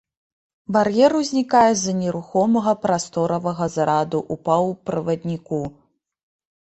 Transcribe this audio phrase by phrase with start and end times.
[0.75, 5.61] Бар'ер узнікае з-за нерухомага прасторавага зараду ў паўправадніку.